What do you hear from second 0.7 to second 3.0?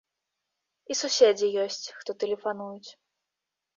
І суседзі ёсць, хто тэлефануюць.